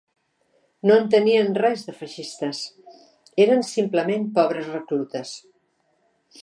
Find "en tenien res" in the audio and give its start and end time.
1.01-1.83